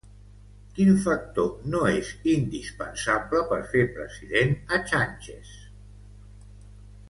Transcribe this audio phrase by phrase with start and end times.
[0.77, 5.55] Quin factor no és indispensable per fer president a Sánchez?